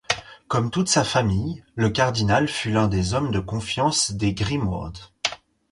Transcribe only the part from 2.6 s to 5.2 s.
l’un des hommes de confiance des Grimoard.